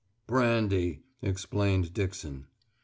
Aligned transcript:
"Brandy," 0.25 1.03
explained 1.21 1.93
Dixon. 1.93 2.47